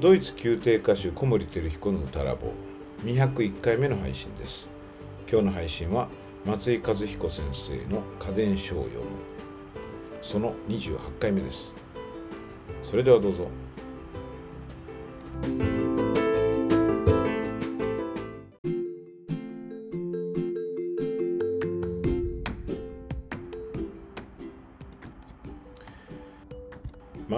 [0.00, 2.52] ドイツ宮廷歌手小森照彦の歌ラボ
[3.04, 4.70] 201回目の配信です。
[5.28, 6.06] 今日の配信は
[6.46, 9.06] 松井和彦先生の家電書を読む
[10.22, 11.74] その28回目です。
[12.84, 13.48] それではどうぞ。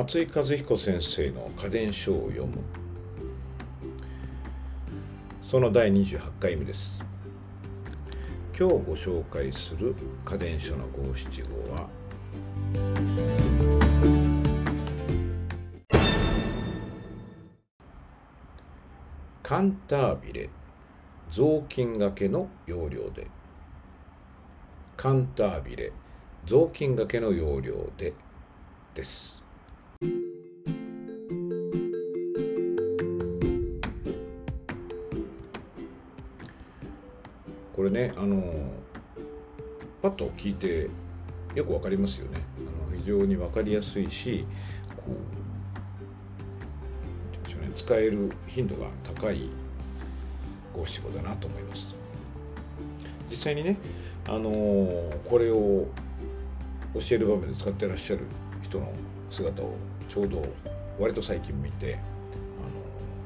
[0.01, 2.55] 松井和彦先生の家電書を読む。
[5.43, 7.03] その第28回目です。
[8.59, 11.87] 今日ご紹介する家電書の五七五は
[19.43, 20.49] カンタービレ
[21.31, 23.27] 雑巾がけの要領で。
[24.97, 25.93] カンタービレ
[26.47, 28.15] 雑巾がけの要領で
[28.95, 29.50] です。
[37.75, 38.43] これねあの
[40.03, 40.89] パッと聞いて
[41.55, 42.39] よくわかりますよね。
[42.59, 44.45] あの非常にわかりやすいし
[44.97, 45.41] こう、
[47.75, 49.49] 使える頻度が高い
[50.75, 51.97] 五七五だなと思います。
[53.31, 53.77] 実際にね
[54.27, 54.51] あの
[55.29, 55.87] これを
[56.95, 58.23] 教える場面で使ってらっしゃる
[58.63, 58.93] 人の
[59.31, 59.75] 姿を
[60.09, 60.45] ちょうど
[60.99, 62.03] 割と最近見てあの、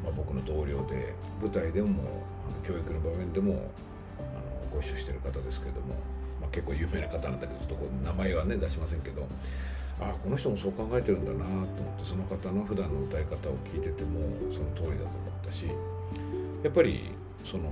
[0.04, 2.22] まあ、僕の同僚で舞台でも
[2.66, 3.70] 教育の場面でも
[4.74, 5.94] ご一緒してる方ですけれども、
[6.40, 9.26] まあ、結構有名な方なんだけどちょっとこう名前はね出しませんけど
[10.00, 11.64] ああこの人もそう考えてるんだなと思
[11.96, 14.20] ってその方の普段の歌い方を聞いてても
[14.52, 15.66] その通りだと思ったし
[16.62, 17.10] やっぱり
[17.44, 17.70] その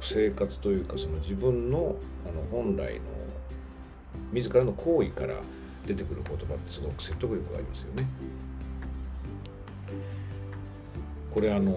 [0.00, 3.00] 生活というかその自分のあの本来の
[4.32, 5.36] 自らの行為から
[5.86, 8.06] 出てくる言葉ってすごく説得力がありますよね。
[11.30, 11.72] これあの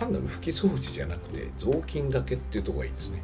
[0.00, 3.22] 単なる拭き掃除じゃなくて雑巾がけっていうとこがいいですね。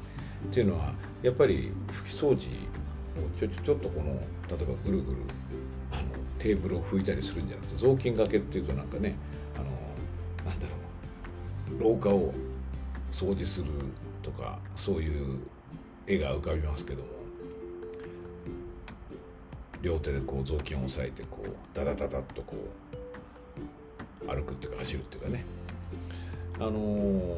[0.51, 0.93] っていうのは
[1.23, 5.17] やっぱり拭き掃除をちょちょっとこの例えばぐるぐる
[5.91, 6.03] あの
[6.39, 9.17] テーブルを拭いたりするんじゃなくて雑巾がけっていうとなんかね
[9.55, 9.65] あの
[10.45, 10.67] なんだ
[11.81, 12.35] ろう廊下を
[13.11, 13.69] 掃除する
[14.23, 15.39] とかそういう
[16.07, 17.09] 絵が浮かびますけども
[19.81, 22.55] 両手でこう雑巾を押さえてこうダダダダッとこ
[24.23, 25.56] う歩くっていうか走るっていうかね
[26.59, 27.37] あのー、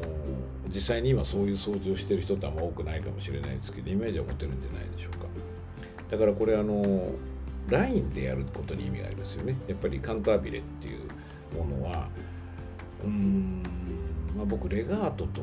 [0.73, 5.25] 実際に今そういう掃除をしてる人ってあんま多くないかもしれないですけどイメージは持てるんじゃないでしょうか
[6.09, 7.11] だからこれあのー、
[7.69, 11.01] ラインでやることに意味がありますよねやっぱりカンタービレっていう
[11.57, 12.07] ものは
[13.03, 13.63] うーん、
[14.35, 15.41] まあ、僕レガートと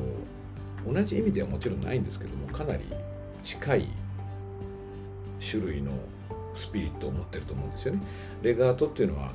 [0.85, 2.83] 同じ意味ではもちろんないんですけどもかなり
[3.43, 3.87] 近い
[5.39, 5.91] 種類の
[6.55, 8.01] スピリットを持ってると思うんですよね。
[8.41, 9.31] レガートっていうのは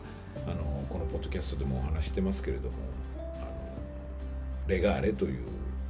[0.46, 2.74] あのこのポッドキャストでもお話してますけれども
[4.66, 5.40] レガーレという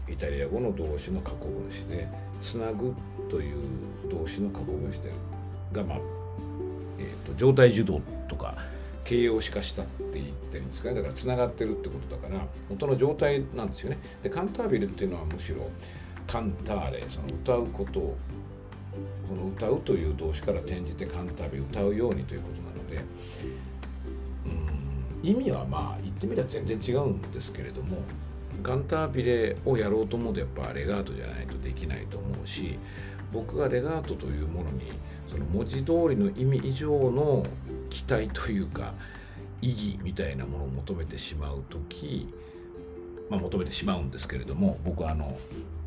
[0.09, 2.09] イタリア語の動詞の過去分詞で
[2.41, 2.95] つなぐ
[3.31, 3.57] という
[4.11, 5.11] 動詞の過去分詞で
[5.73, 5.99] が、まあ
[6.99, 8.57] えーと、状態受動とか
[9.05, 13.99] 形容詞化したって言ってるんですかねだからつながってるってことだから元の状態なんですよね。
[14.23, 15.69] でカンタービルっていうのはむしろ
[16.27, 18.17] カンターレその歌うことを
[19.29, 23.05] その歌うという動詞から転じてカンタービ歌うようにということなので
[24.47, 27.99] うん意味はまあ言ってみれば全然違うんですけれども
[28.63, 32.79] カンタービレをやろうと思うとやっぱレガートじゃないとできないと思うし
[33.33, 34.93] 僕がレガートというものに
[35.31, 37.45] その文字通りの意味以上の
[37.91, 38.93] 期待というか
[39.61, 42.29] 意義みたいなものを求めてしまう時
[43.31, 45.39] まあ求めてしまうんですけれども僕はあの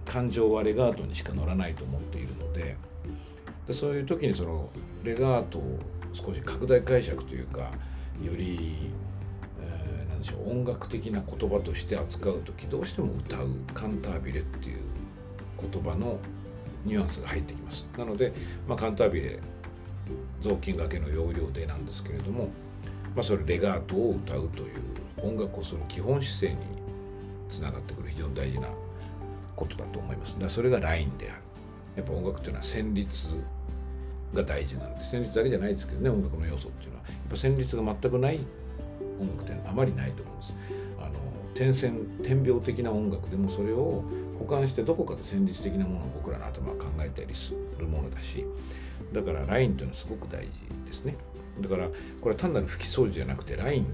[0.05, 2.77] 感情はレガートにしか乗らないと思っているので
[3.67, 4.69] でそういう時にその
[5.03, 5.79] レガートを
[6.13, 7.71] 少し拡大解釈というか
[8.23, 8.91] より、
[10.25, 14.79] しょう音楽的な言葉として扱う時どうしても歌うカンタービレっていう
[15.71, 16.19] 言葉の
[16.85, 18.33] ニュアンスが入ってきますなので、
[18.67, 19.39] まあ、カンタービレ
[20.41, 22.49] 雑巾がけの要領でなんですけれども、
[23.15, 24.79] まあ、それレガートを歌うという
[25.23, 26.85] 音楽をする基本姿勢に
[27.49, 28.67] つながってくる非常に大事な
[29.55, 30.33] ことだと思います。
[30.33, 31.41] だからそれがラインである。
[31.95, 33.43] やっぱ音楽というのは旋律
[34.33, 38.39] が大事なので旋律だけじゃないですけどね音楽の要素っていうのはやっぱ旋律が全くない
[39.19, 40.53] 音楽ってあまりないと思うんです。
[40.99, 41.13] あの
[41.53, 44.03] 点線点描的な音楽でもそれを
[44.37, 48.45] 補完してどこかで旋律的なものを僕らの頭は考えたりするものだし
[49.13, 50.51] だからラインというのはすごく大事
[50.85, 51.15] ですね。
[51.61, 53.87] だからこれは単なる拭き掃除じゃなくてライン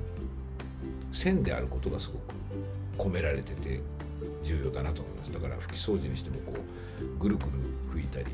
[1.12, 3.81] 線であることがすごく込められてて
[4.44, 6.53] 重要だなと思いますだから拭き掃除にしてもこ
[7.01, 7.51] うぐるぐる
[7.94, 8.25] 拭いたり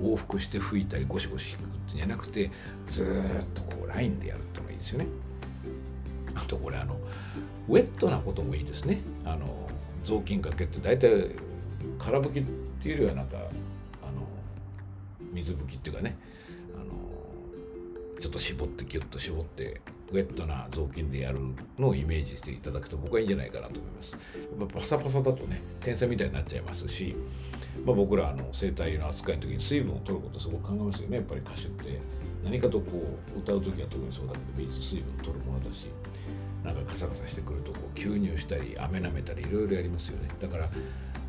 [0.00, 2.50] 往復して拭いたりゴシゴシ拭くってじゃなくて
[2.88, 3.06] ずっ
[3.54, 5.06] とこうラインでやるってのがいいですよね
[6.34, 6.96] あとこれあの
[7.68, 9.00] ウェットなこともいいですね。
[9.24, 9.68] あの
[10.04, 11.30] 雑巾がけって大体
[11.98, 12.42] 空拭きっ
[12.82, 13.36] ていうよりはなんか
[14.02, 14.26] あの
[15.32, 16.16] 水拭きっていうかね。
[16.74, 19.80] あのちょっと絞ってギュッと絞って
[20.12, 21.40] ウェットな雑巾でやる
[21.78, 24.12] のをイメージしていただくと僕はいいんじゃないかなと思います。
[24.12, 24.18] や
[24.64, 27.16] っぱパサパサだとね天才みたいになっちゃいますし、
[27.84, 31.16] まあ、僕らあの声帯の扱いの時に水分を取ることすごく考えますよね。
[31.16, 32.21] やっぱり歌手って。
[32.44, 35.86] 何かとこう歌う時は特にそうだけど水水分取るものだし
[36.64, 40.28] なんかカサカサしてくるとこう吸入したり飴舐めたりいろいろやりますよね。
[40.40, 40.70] だから、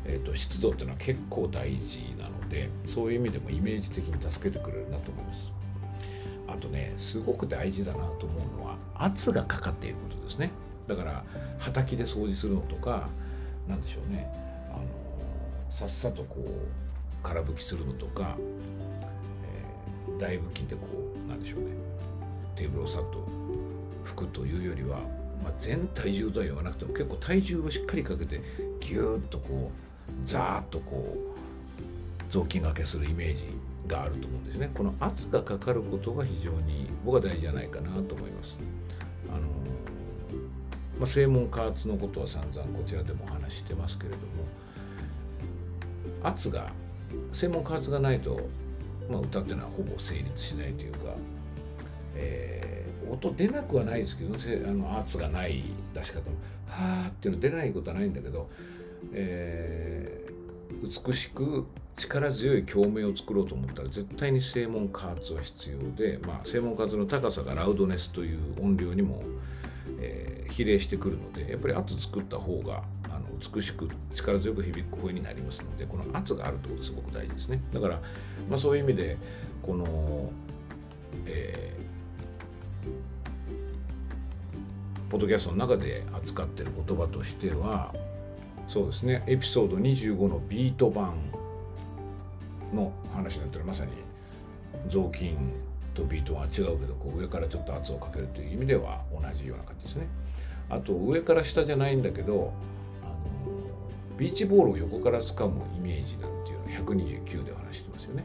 [0.04, 5.52] えーと、湿度っていうのは結構大事なのでそういう意味でもイメージ的に助けてくれるなと思います。
[6.46, 10.50] あとねすごく大事だなと思うのは圧がかかっていることですね。
[10.86, 11.24] だから
[11.58, 13.08] 畑で掃除するのとか
[13.66, 14.30] 何でしょうね。
[14.70, 14.84] あの
[15.70, 16.48] さっさとこう
[17.24, 18.36] 空拭きするのとか、
[20.24, 20.86] 大拭きでこ
[21.26, 21.66] うなんでしょうね。
[22.56, 23.26] テーブルをさっと
[24.04, 25.00] 拭くというよりは
[25.42, 28.40] まあ、全体重とは言わなくても結構体重をしっかりかけて
[28.80, 33.48] ギューッとこうザーッとこう雑巾がけするイメージ
[33.86, 34.70] があると思うんですね。
[34.72, 38.56] この圧がかかることが非常に僕は大事じゃないかなと思います。
[39.28, 39.40] あの
[40.98, 44.24] まあ、正門加圧のことは散々こちらでもお話してますけれども
[46.22, 46.70] 圧が
[47.32, 48.40] 正門加圧がないと、
[49.10, 50.98] まあ、歌っていうのはほぼ成立しないというか、
[52.16, 52.74] えー
[53.10, 55.62] 音出なくはないですけどあの圧がない
[55.94, 58.48] 出し方はあっていうの出ないことはないんだけど、
[59.12, 61.66] えー、美しく
[61.96, 69.22] 力強い共鳴を作ろうと思ったら絶対に正門加圧は必要で、まあ、正門加圧の高さがラウドネスという音量にも、
[70.50, 73.24] 比例してくるのでやっぱり圧作った方があの
[73.54, 77.60] 美しく力強く響く声になりますのでこの圧があるってことすごく大事ですね。
[77.72, 78.00] だから、
[78.48, 79.16] まあ、そういう意味で
[79.62, 80.30] この、
[81.26, 81.84] えー
[85.14, 87.94] ポッドキャストの中で扱ってる言葉としては
[88.66, 91.14] そうですねエピソード25のビート版
[92.74, 93.92] の話になってるまさに
[94.88, 95.36] 雑巾
[95.94, 100.06] とビートは違うけどこう上からちょっと圧をかけるという意味では同じような感じですね。
[100.68, 102.52] あと上から下じゃないんだけど
[103.02, 108.24] あのビーチボールを横から掴むイメージなんていうの129でお話してますよね。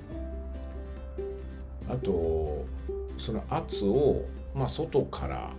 [1.89, 2.65] あと
[3.17, 4.25] その圧を、
[4.55, 5.51] まあ、外から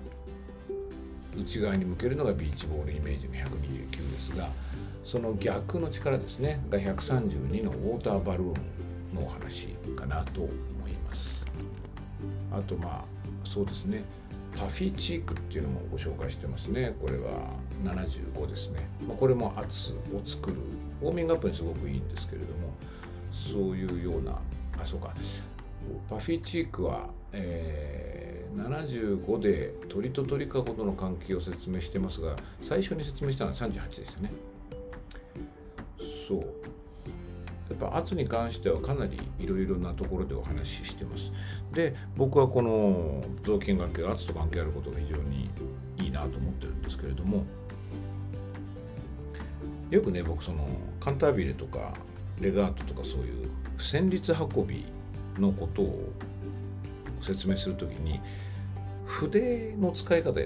[1.38, 4.48] 内側に向けるのがビーチボールイメージの129ですが
[5.04, 8.54] その逆の力ですねが132のウォーターバルーン
[9.14, 10.48] のお話かなと
[12.52, 13.04] あとまあ
[13.44, 14.04] そうですね。
[14.56, 16.94] パフィチークっていうのもご紹介してますね。
[17.00, 17.50] これは
[17.84, 20.56] 75ですね、まあ、これも圧を作る
[21.02, 22.72] ウォーミングアップにすごくいいんですけれども
[23.32, 25.14] そういうようなあそうか。
[26.08, 34.30] パフィチークは、えー、75で鳥と鳥かごとの関係を説明してますが最初に説明したのは38でしたね。
[36.28, 36.44] そう。
[37.80, 41.32] ぱ圧に関してはかなりいろいろなところでお話ししてます。
[41.72, 45.50] で僕はこの雑巾がけが圧と関係あることが非常に
[45.98, 47.44] いいなと思ってるんですけれども
[49.90, 50.66] よくね僕その
[51.00, 51.94] カンタービレとか
[52.38, 54.84] レガートとかそういう旋律運び
[55.38, 56.12] のことを
[57.22, 58.20] 説明するときに
[59.06, 60.40] 筆の使い方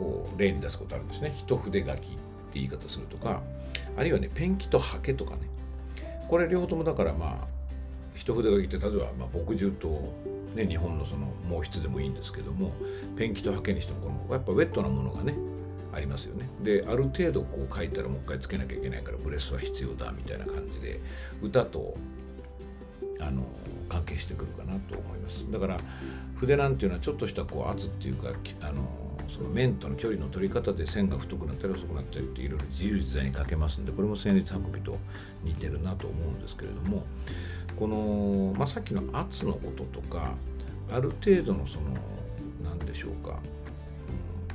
[0.00, 1.32] を例に出すことあるんですね。
[1.34, 2.08] 一筆書きって
[2.54, 3.40] 言い方するとか
[3.96, 5.53] あるいはねペンキとハケとかね。
[6.28, 7.54] これ両方ともだからまあ
[8.14, 10.12] 一筆書きって例えばまあ墨汁と、
[10.54, 12.72] ね、日本のその毛筆でもいいんですけども
[13.16, 15.34] ペンキとハケにしてもこのやっぱウェットなものがね
[15.92, 16.48] ありますよね。
[16.62, 21.00] である程度こう書いたらもう一回つけなきゃいけないからブレスは必要だみたいな感じで
[21.40, 21.96] 歌と
[23.20, 23.42] あの
[23.88, 25.50] 関係してくるかなと思います。
[25.50, 25.78] だから
[26.36, 28.30] 筆なんていうのはちょっとしたこう圧っていうか
[28.60, 28.88] あの
[29.28, 34.98] その面との距離の取り方で線が太くなったり細くなったりっていろいろ自由自在に書けますんでこれも旋律運びと
[35.42, 37.04] 似てるなと思うんですけれども
[37.76, 40.34] この、まあ、さっきの圧のこととか
[40.92, 41.84] ある程度のその
[42.62, 43.38] 何でしょうか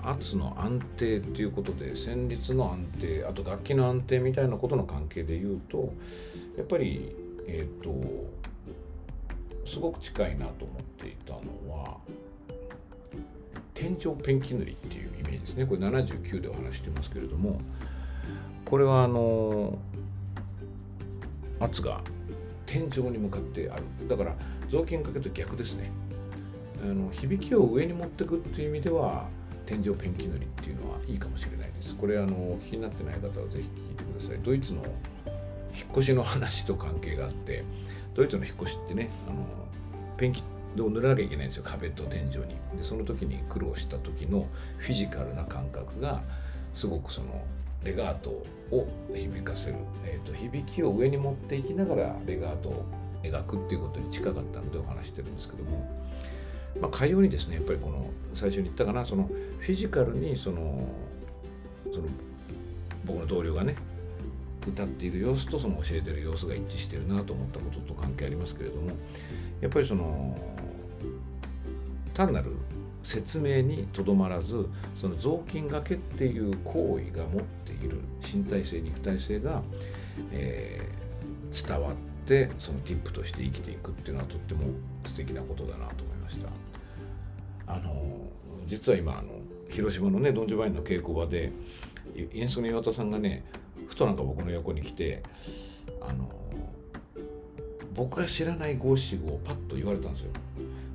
[0.04, 5.94] 圧の安定っていうことで旋律の安定あと楽器の安定みたいなことの関係で言うと
[6.58, 7.16] やっぱり
[7.48, 7.90] えっ、ー、と
[9.66, 11.40] すごく近いなと思っていたの
[11.72, 11.98] は
[13.74, 15.66] 天井ペンキ塗りっていうイメージですね。
[15.66, 17.62] これ79でお話してますけれども
[18.66, 19.78] これはあの
[21.60, 22.02] 圧が
[22.66, 23.84] 天井に向かってある。
[24.08, 24.36] だから
[24.70, 25.92] 雑巾かけと逆ですね。
[26.84, 29.28] あの響きを上に持ってくっていう意味では
[29.66, 31.96] 天井ペンキ塗りっていうのはいいかもしれないです。
[31.96, 34.40] これあの気になってない方はぜひ聞いてください。
[34.44, 34.84] ドイツの
[35.76, 37.64] 引っ越しの話と関係があって
[38.20, 39.46] ドイツの引っ越しってねあの
[40.18, 40.44] ペンキ
[40.82, 42.78] を塗らなきゃいけないんですよ壁と天井に。
[42.78, 44.46] でその時に苦労した時の
[44.78, 46.22] フィジカルな感覚が
[46.74, 47.46] すごくその
[47.86, 48.32] レガート
[48.72, 52.86] を響かせる、えーと、響きを上に持っていきながらレガートを
[53.24, 55.90] 描くっていうことに近かったのでお話してるんですけども、
[56.82, 60.90] まあ、海洋にですねやっぱりこの最初に言ったかなそのフィジカルにその
[61.94, 62.08] その
[63.06, 63.76] 僕の同僚がね
[64.70, 68.92] 歌っている様子とその教えてる様子が一致してるなと思ったことと関係ありますけれども
[69.62, 70.38] やっぱりその
[72.14, 72.52] 単なる
[73.04, 79.62] 説明にとどまらずその雑巾がけっていう行為が持っている身体性肉体性が、
[80.32, 81.94] えー、伝わっ
[82.26, 84.62] てそのティップとして生きていくっていうのはとっても
[85.06, 86.50] 素敵なことだなと思いました。
[87.74, 87.94] あの
[88.68, 89.30] 実は今あの
[89.70, 91.52] 広島のねドン・ジョバインの稽古場で
[92.34, 93.44] 演奏の岩田さんがね
[93.90, 95.22] ふとなんか僕の横に来て
[96.00, 96.30] あの
[97.96, 100.32] 僕が知らない五七五をパッと言われたんですよ。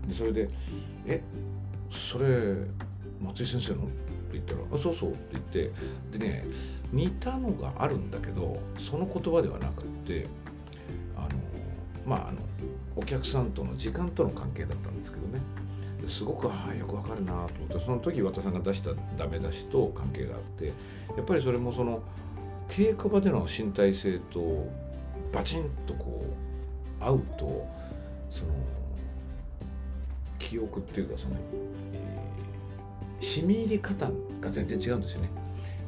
[0.09, 0.49] でそれで
[1.07, 1.23] 「え
[1.91, 2.55] それ
[3.23, 3.93] 松井先生の?」って
[4.33, 5.45] 言ったら「あそうそう」って言っ
[6.13, 6.45] てでね
[6.93, 10.27] 似たのがあるんだけどその言葉ではなくって
[11.17, 11.29] あの
[12.07, 12.39] まああの
[12.97, 15.41] お客さんとの時間との関係だったんですけどね
[16.07, 17.47] すごくああよくわかるなと思っ
[17.79, 20.67] てその時和田さんが出したダメ出しと関係があって
[21.17, 22.03] やっぱりそれもその
[22.69, 24.69] 稽古場での身体性と
[25.33, 26.25] バチンとこ
[27.01, 27.67] う合うと
[28.31, 28.53] その
[30.39, 31.37] 記憶っていうかその、
[31.93, 35.31] えー、染み入り方が全然違うんですよね。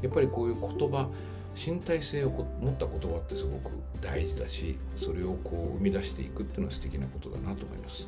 [0.03, 1.09] やっぱりこういう言葉
[1.55, 2.31] 身体性を
[2.61, 8.07] 持った言葉ってすごく大事だしそれをこう生み出していくっていうのは素敵なことだなと思います。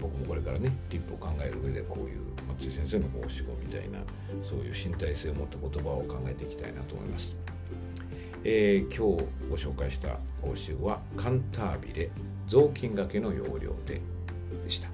[0.00, 4.00] 僕もこれからねリップを考える上でこういう松井先生の申し子みたいな
[4.42, 7.36] そういう身体性を持った言葉を考えていきたいなと思います。
[8.48, 12.10] えー、今日ご紹介した報酬はカンタービレ
[12.46, 14.00] 雑巾がけの要領で
[14.64, 14.88] でした。